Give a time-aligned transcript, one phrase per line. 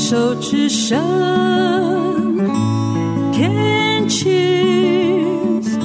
[0.00, 0.98] 手之声
[3.34, 5.78] ，Can cheers，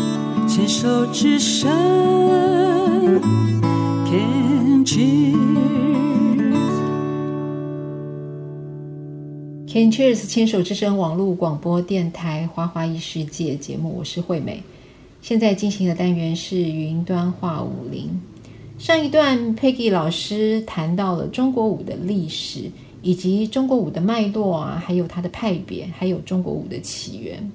[0.47, 1.69] 牵手之声
[4.05, 5.35] ，Can cheers。
[9.67, 14.63] Can cheers，牵手之声网络广播电台花花异世界节目，我是惠美。
[15.21, 18.09] 现在进行的单元是云端话舞林。
[18.77, 22.71] 上一段，Peggy 老师谈到了中国舞的历史，
[23.05, 27.51] 以及中国舞的脉络啊，还有它的派别，还有中国舞的起源。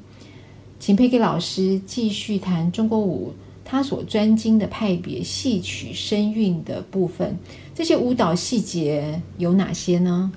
[0.79, 3.33] 请佩给老师继续谈中国舞，
[3.65, 7.37] 他所专精的派别戏曲声韵的部分，
[7.75, 10.31] 这些舞蹈细节有哪些呢？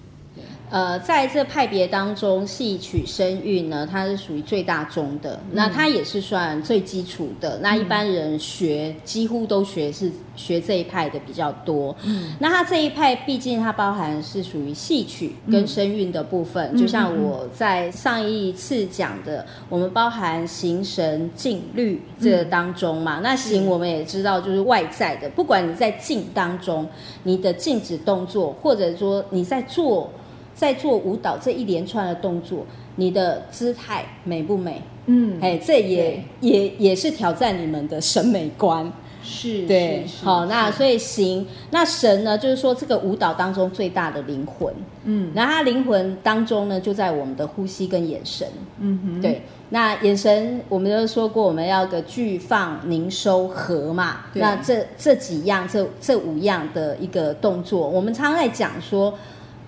[0.69, 7.59] 呃，在这派别当中，戏曲声韵呢，它是属于最大宗的，嗯、那它也是算最基础的。
[7.61, 11.95] 那一般人学、嗯、几乎都学是学这一派的比较多。
[12.03, 23.19] 嗯，那它这一派毕竟它包含是属于戏曲跟声韵的部分，嗯、就像我在上一次讲的，我们包含形神静律这个当中嘛。
[23.19, 26.87] 嗯、那形我们也知道就是外在的，不管你在静当中，
[27.21, 30.09] 你的静止动作，或者说你在做。
[30.53, 32.65] 在做舞蹈这一连串的动作，
[32.95, 34.81] 你的姿态美不美？
[35.05, 38.91] 嗯，哎，这也也也是挑战你们的审美观。
[39.25, 44.73] 是，对，好，那所以行，那神呢，就是说这个舞蹈当中最大的灵魂。
[45.05, 48.45] 嗯，然后它灵魂当中呢，就在我们的呼吸跟眼神。
[48.79, 54.25] 嗯哼，对，那眼神我们都说过，我们要个聚放凝收合嘛。
[54.33, 59.13] 那这这几样，这这五样的一个动作，我们常常在讲说。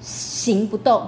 [0.05, 1.01] 形不动，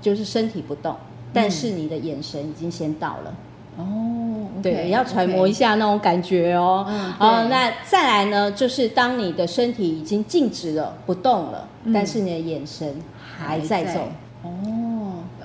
[0.00, 0.94] 就是身体不动，
[1.32, 3.34] 但是你的眼神已经先到了。
[3.76, 6.86] 哦、嗯，对要揣摩一下那种感觉哦。
[6.88, 12.94] 嗯，好，那再来呢，就是当你的身体已经静止了，不动了，嗯、但是你的眼神
[13.36, 14.00] 还在走。
[14.44, 14.50] 哦。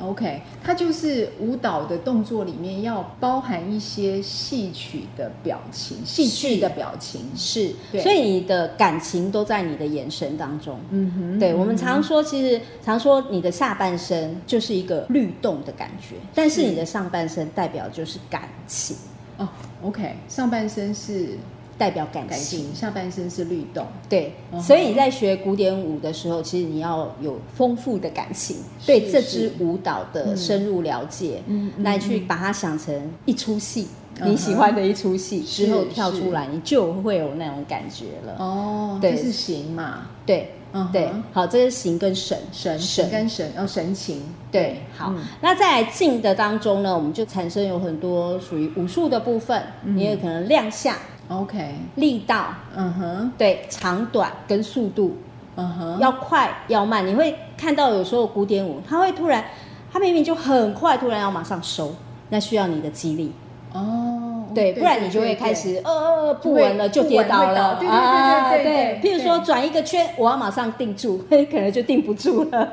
[0.09, 10.79] OK，它就是舞蹈的动作里面要包含一些戏曲的表情，戏剧的表情是，对所以你的感情都在你的眼神当中。
[10.89, 18.97] 嗯哼，对，我们常说，其实常说你的下半身就是一个律动的感觉，但是你的上半身代表就是感情。
[19.37, 19.47] 哦
[19.83, 21.37] ，OK，上半身是。
[21.79, 32.93] 代表感情，下半身是律动，对，哦、所以你在学古典舞的时候，其实你要有丰富的感情，是对这支舞蹈的深入了解，嗯，来去把它想成
[33.25, 33.87] 一出戏，
[34.19, 38.35] 嗯、你喜欢的一出戏，之后跳出来，你就会有那种感觉了。
[38.37, 40.07] 哦，对，这是形嘛？
[40.25, 43.09] 对，嗯，对，好，这是形跟神，神，神。
[43.09, 44.21] 跟神，哦神情。
[44.51, 50.93] 对，好，嗯、那在静的当中呢，我们就产生有很多属于武术的部分，嗯、你也可能亮相。
[51.29, 55.15] OK，力道，嗯哼，对，长短跟速度，
[55.55, 59.45] 嗯哼，要快要慢，你会看到有时候古典舞，它会突然，
[59.93, 61.93] 它明明就很快，突然要马上收，
[62.29, 63.31] 那需要你的肌力。
[63.71, 72.67] 哦，对，不然你就会开始呃呃不稳了，就跌倒了，对对对对对，譬如说转一个圈，我要马上定住， 可能就定不住了，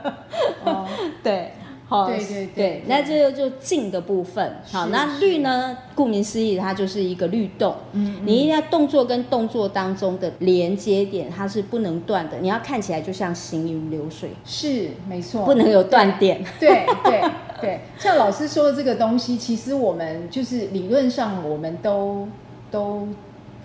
[0.64, 0.86] 哦，
[1.22, 1.52] 对。
[1.88, 4.56] 好，对对对，对，那这个就静的部分。
[4.70, 5.78] 好，那律呢？
[5.94, 7.74] 顾名思义，它就是一个律动。
[7.92, 12.38] 嗯，你一定要动作跟动作当中的连接点，它是不能断的。
[12.38, 16.44] 你要看起来就像行云流水，是没错，不能有断点。
[16.58, 17.22] 对对
[17.60, 22.26] 对，像老师说的这个东西，其实我们就是理论上我们都
[22.70, 23.06] 都。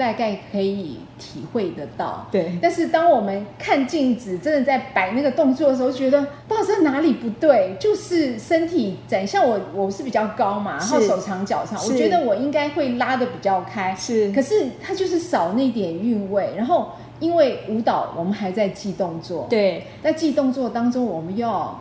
[0.01, 2.57] 大概可以体会得到，对。
[2.59, 9.27] 但是当我们看镜子，真的在摆那个动作的时候，觉得不知道在哪里不对，就是身体展。
[9.27, 14.31] 像我，我是比较高嘛，然后手长脚长，我觉得我应该会拉的比较开，是。
[14.31, 16.51] 可是它就是少那点韵味。
[16.57, 16.89] 然后
[17.19, 19.85] 因为舞蹈，我们还在记动作，对。
[20.01, 21.79] 在记动作当中，我们又要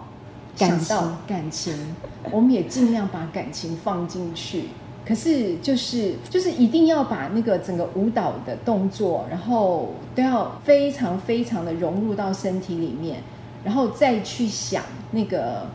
[0.57, 1.97] 想到感情，
[2.31, 4.65] 我们也尽量把感情放进去。
[5.07, 13.23] 可是就是就是一定要把那个整个舞蹈的动作，然后都要非常非常的融入到身体里面，
[13.65, 15.67] 然后再去想那个。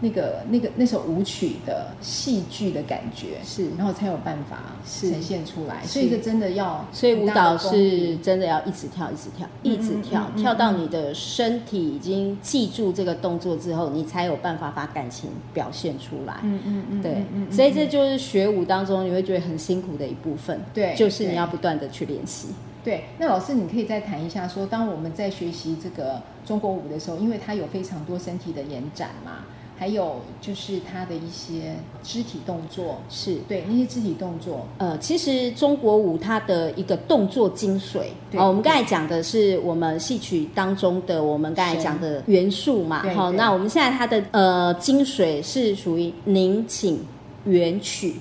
[0.00, 5.84] 那个、那个、那首舞曲的戏剧的感觉是，然后才有办法呈现出来。
[5.84, 16.38] 所以这真的要，所以舞蹈是真的要一直跳，一直跳，一直跳，跳到你的身体已经记住这个动作之后，你才有办法把感情表现出来。
[16.42, 17.24] 嗯嗯嗯，对。
[17.50, 20.60] 所以这就是学舞当中你会觉得很辛苦的一部分。
[20.72, 22.48] 对，就是你要不断的去练习。
[22.84, 29.44] 对，那老师你可以再谈一下说，当我们在学习这个中国舞的时候，因为它有非常多身体的延展嘛。
[29.78, 33.36] 还有就是他的一些肢体动作，是。
[33.46, 34.66] 对那些肢体动作。
[34.78, 46.98] 呃，其实中国舞它的一个动作精髓，对哦，我们刚才讲的是我们戏曲当中的我们刚才讲的元素嘛，好，那我们现在它的呃精髓是属于拧请
[47.44, 48.16] 元曲，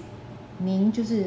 [0.60, 1.26] 拧就是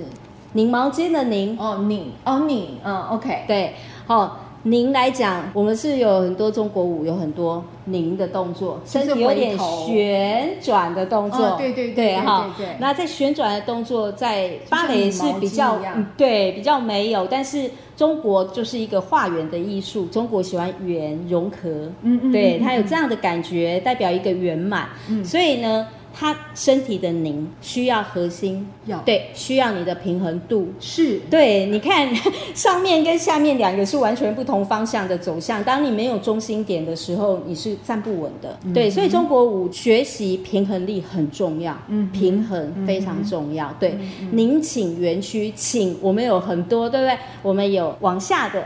[0.53, 3.75] 拧毛巾的拧哦，拧哦拧，嗯，OK，对，
[4.07, 4.47] 好。
[4.65, 11.45] 拧来讲，我们是有很多中国舞，有很多您的动作，身体有点旋转的动作。
[11.45, 12.55] 哦、对对对哈。
[12.79, 15.79] 那在旋转的动作，在芭蕾是比较
[16.17, 21.69] 对比较没有，但是中国就是一个画圆的艺术，中国喜欢圆融合，
[22.03, 24.89] 嗯嗯，对，它有这样的感觉，代表一个圆满。
[25.09, 25.87] 嗯，所以呢。
[26.13, 31.67] 他身体的凝需要核心，要对，需要你的平衡度是对。
[31.67, 32.09] 你看
[32.53, 38.59] 上面跟下面两个是完全不同方向的走向，当你没有中心点的时候，你是站不稳的。
[38.65, 43.69] 嗯、对，所以中国舞学习平衡力很重要，嗯，平衡非常重要。
[43.69, 43.99] 嗯、对，
[44.33, 47.17] 拧请元屈，请我们有很多，对不对？
[47.43, 48.65] 我们有往下的，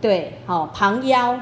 [0.00, 1.38] 对，好旁腰，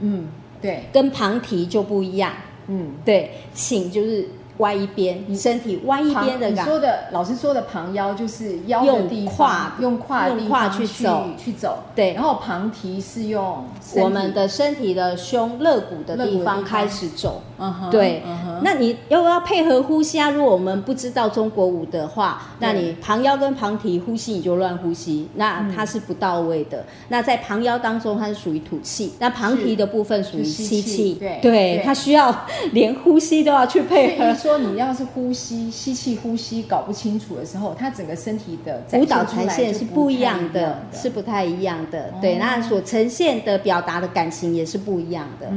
[0.00, 0.26] 嗯，
[0.60, 2.32] 对，跟旁提就不一样，
[2.66, 4.28] 嗯，对，请就是。
[4.58, 6.62] 歪一边，你身体歪一边的感觉。
[6.62, 11.78] 你说的老师说的旁腰就是腰的地方，用胯用胯去走去走。
[11.94, 13.64] 对，然后旁提是用
[13.96, 17.42] 我们的身体的胸肋骨的地方开始走。
[17.58, 18.22] 嗯哼，对。
[18.62, 20.30] 那你要不要配合呼吸啊？
[20.30, 26.84] 如果我们不知道中国舞的话，那你旁腰跟旁提呼吸你就乱呼吸，那它是不到位的。
[27.08, 31.14] 那在旁腰当中，它是属于吐气；那旁提的部分属于吸气。
[31.14, 32.34] 对，对，它需要
[32.72, 34.34] 连呼吸都要去配合。
[34.34, 42.12] 说你要是呼吸吸气呼吸搞不清楚的时候，它整个身体的舞蹈呈现是不一样的，是不太一样的。
[42.20, 45.48] 对，那所呈现的表达的感情也是不一样的。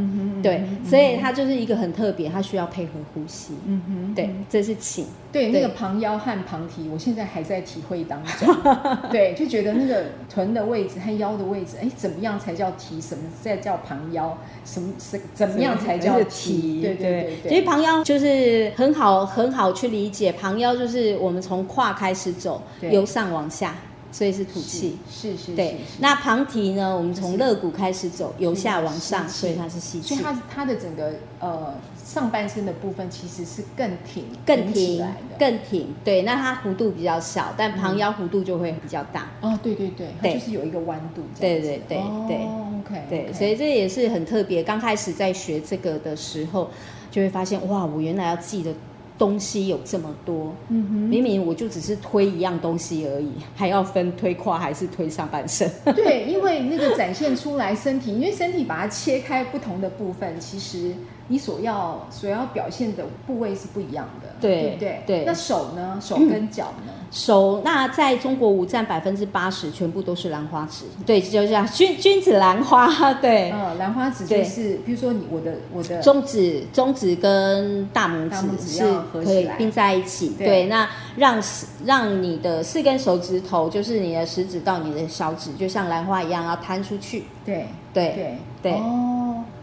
[0.41, 3.53] 对，所以它就是一个很特别，它需要配合呼吸。
[3.65, 5.05] 嗯哼，对，这是请。
[5.31, 8.55] 对，那个旁腰和旁提，我现在还在体会当中。
[9.09, 12.99] 对，就觉得那个臀的位置和腰的位置，哎，怎么样才叫提？
[12.99, 14.37] 什么再叫旁腰？
[14.65, 16.81] 什么是怎么样才叫提？
[16.81, 17.49] 对对对对。
[17.49, 18.71] 其实旁腰就是。
[18.75, 20.31] 很好，很好去理解。
[20.31, 23.75] 旁腰就是我们从胯开始走，由上往下，
[24.11, 24.97] 所以是吐气。
[25.09, 25.77] 是是，对。
[25.99, 26.95] 那旁提呢？
[26.95, 30.15] 我们从肋骨开始走，由下往上，所以它是吸气。
[30.15, 31.73] 所以它它的整个呃
[32.03, 35.05] 上半身的部分其实是更挺、更挺、
[35.39, 35.87] 更挺。
[36.03, 39.29] 对，那它弧度比较小，但旁腰弧度就会比较大。
[39.41, 41.21] 哦，对对对，它就是有一个弯度。
[41.39, 41.97] 对对对
[42.27, 43.05] 对，OK。
[43.09, 44.61] 对，所以这也是很特别。
[44.61, 46.69] 刚开始在学这个的时候。
[47.11, 48.73] 就会发现哇，我原来要记的
[49.21, 50.51] 东西有这么多。
[50.69, 55.69] 嗯哼，明明我就只是推一样东西而已，还要分推胯还是推上半身？
[55.93, 60.91] 对，因为那个展现出来身体，因为身体把它切开不同的部分，其实。
[61.31, 65.03] 你所要所要表现的部位是不一样的，对，对不对？
[65.07, 65.23] 对。
[65.25, 65.97] 那手呢？
[66.01, 66.91] 手跟脚呢？
[66.99, 70.83] 嗯、手那在中国舞占百分之八十，全部都是兰花指。
[71.05, 73.49] 对，就这样，君君子兰花，对。
[73.51, 80.35] 嗯，兰花指就是，比如说你我的我的中指，中指跟大拇指是可以并在一起。
[80.37, 81.41] 对，对，那让
[81.85, 87.23] 让你的四根手指头，就是你的食指到你的小指，就像兰花一样，要摊出去。
[87.45, 88.73] 对，对，对，对。
[88.73, 89.20] 哦。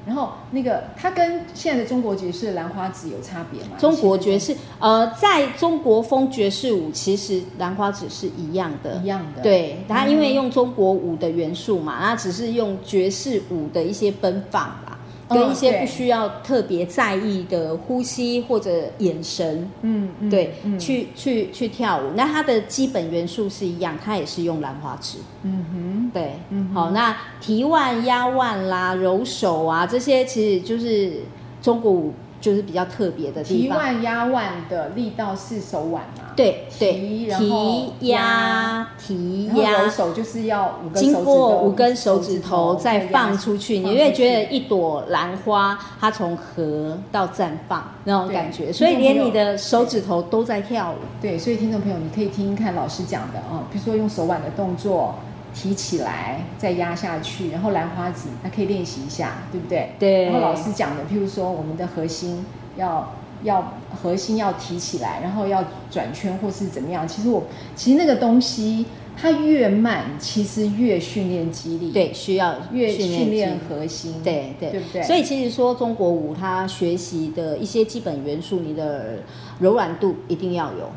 [0.08, 3.76] 然后那个它跟现在的中国爵士兰花指有差别吗？
[3.78, 9.42] 中国爵士，呃，在中国风爵士舞，其实兰花指是一样的，一样的。
[9.42, 14.94] 对，它因为用中国舞的元素嘛，它只是用爵士舞的一些奔放啦。
[15.30, 26.32] 跟一些不需要特别在意的呼吸或者眼神，嗯，对，去去去跳舞，那它的基本元素是一样，它也是用兰花指，嗯哼，对，
[26.74, 31.22] 好，那提腕、压腕啦、揉手啊，这些其实就是
[31.62, 32.12] 中国舞。
[32.40, 33.76] 就是比较特别的地方。
[33.76, 36.30] 提腕压腕的力道是手腕嘛？
[36.36, 50.94] 对对，提压提压，揉手就是要五根经过五根手指头再放出去，你会觉得一朵兰花它从合到绽放那种感觉，所以连你的手指头都在跳舞。
[51.20, 55.16] 对，所以听众朋友，你可以听听看老师讲的啊，比如说用手腕的动作。
[55.54, 59.90] 提起来，再压下去，然后兰花指，那可以练习一下，对不对？
[59.98, 60.24] 对。
[60.24, 62.44] 然后老师讲的，譬如说我们的核心
[62.76, 67.06] 要要核心要提起来，然后要转圈或是怎么样。
[67.06, 68.86] 其实我其实那个东西，
[69.16, 71.90] 它越慢，其实越训练肌力。
[71.90, 74.14] 对，需要越训练核心。
[74.22, 75.02] 对对，对不对？
[75.02, 79.20] 所以其实说中国舞，它学习的一些基本元素，你的
[79.58, 80.90] 柔软度一定要有。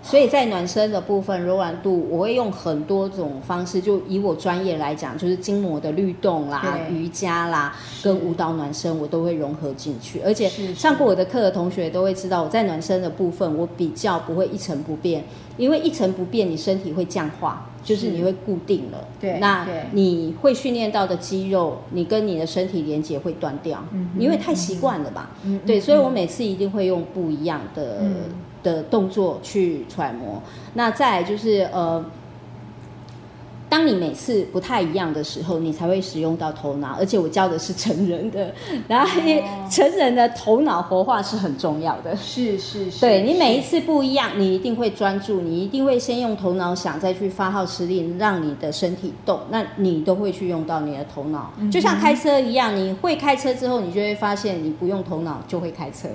[0.00, 10.20] 所以在暖身的部分，柔软度我会用很多种方式，就以我专业来讲，就是筋膜的律动啦、瑜伽啦，跟舞蹈暖身，我都会融合进去。
[10.24, 15.24] 而且上过我的课的同学都会知道，我在暖身的部分，我比较不会一成不变，
[15.56, 19.04] 因为一成不变，你身体会僵化，就是你会固定了。
[19.20, 23.84] 对，那你会训练到的肌肉，你跟你的身体连接会断掉，
[24.18, 25.30] 因为太习惯了吧？
[25.44, 28.06] 嗯，对，所以我每次一定会用不一样的。
[28.68, 30.42] 的动作去揣摩，
[30.74, 32.04] 那再来就是呃，
[33.70, 36.96] 当你每次不太一样的时候，你才会使用到头脑。
[36.98, 38.52] 而且我教的是成人的，
[38.88, 39.20] 然后
[39.70, 42.16] 成人的头脑活化是很重要的。
[42.16, 49.40] 是是是，对，你每一次不一样，你一定会专注，你一定会先用头脑想，再去发号施令，让你的身体动。
[49.50, 56.14] 那你都会去用到你的头脑，就像开车一样，你会开车之后，你就会发现你不用头脑就会开车了。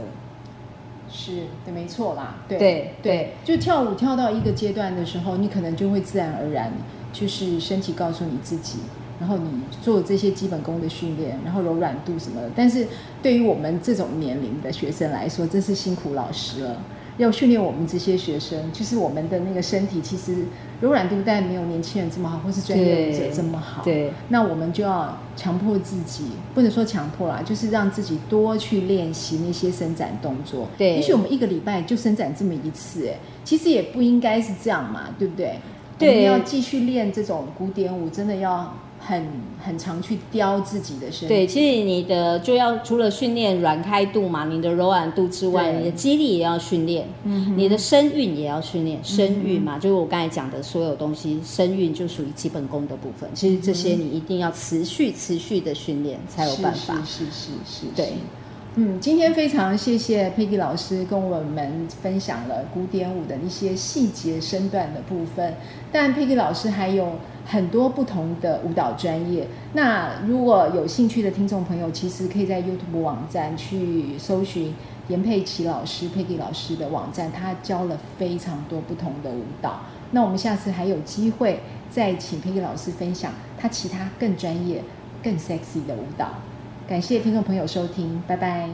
[1.14, 2.38] 是对，没错啦。
[2.50, 6.74] 对对，对，就跳舞跳到一个阶段的时候，你可能就会自然而然，
[7.14, 8.80] 就是身体告诉你自己，
[9.20, 12.50] 然后你做这些基本功的训练，然后柔软度什么的。
[12.56, 12.88] 但是
[13.22, 16.78] 对于我们这种年龄的学生来说，真是辛苦老师了。
[17.18, 20.46] 要训练我们这些学生，就是我们的那个身体，其实
[20.82, 23.84] 柔软度但没有年轻人这么好，或是专业舞者这么好。
[23.84, 30.68] 对，那我们就要强迫自己，不能说强迫啦，就是让自己多去练习那些伸展动作。
[30.78, 35.60] 对，也许我们一个礼拜就伸展这么一次，哎，其实也不应该是这样嘛，对不对？
[36.00, 38.74] 对，我们要继续练这种古典舞，真的要。
[39.06, 39.26] 很
[39.64, 53.30] 很常去雕自己的身体，对，其实你的就要除了训练软开度嘛，你的柔软度之外，你的肌力也要训练，嗯，你的身韵也要训练，身韵嘛，就是我刚才讲的所有东西，身韵就属于基本功的部分。
[53.34, 58.14] 其实这些你一定要持续持续的训练才有办法，是是是是，是，对。
[58.76, 65.54] 嗯，今天非常谢谢佩蒂老师跟我们分享了古典舞的一些细节身段的部分。
[65.92, 67.12] 但佩蒂老师还有
[67.46, 69.48] 很多不同的舞蹈专业。
[69.74, 74.74] 那如果有兴趣的听众朋友，其实可以在 YouTube 网站去搜寻
[75.08, 79.82] 严佩琪老师、佩蒂老师的网站，他教了非常多不同的舞蹈。
[80.10, 81.60] 那我们下次还有机会
[81.92, 84.82] 再请佩蒂老师分享他其他更专业、
[85.22, 86.30] 更 sexy 的舞蹈。
[86.94, 88.70] 感谢听众朋友收听，拜拜。